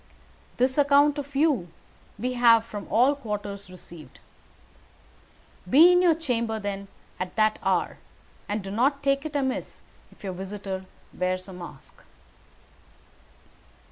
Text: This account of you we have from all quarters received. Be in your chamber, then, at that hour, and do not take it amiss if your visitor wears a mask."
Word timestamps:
This 0.57 0.79
account 0.79 1.19
of 1.19 1.35
you 1.35 1.69
we 2.17 2.33
have 2.33 2.65
from 2.65 2.87
all 2.89 3.13
quarters 3.15 3.69
received. 3.69 4.17
Be 5.69 5.91
in 5.91 6.01
your 6.01 6.15
chamber, 6.15 6.59
then, 6.59 6.87
at 7.19 7.35
that 7.35 7.59
hour, 7.61 7.99
and 8.49 8.63
do 8.63 8.71
not 8.71 9.03
take 9.03 9.27
it 9.27 9.35
amiss 9.35 9.83
if 10.11 10.23
your 10.23 10.33
visitor 10.33 10.85
wears 11.13 11.47
a 11.47 11.53
mask." 11.53 12.01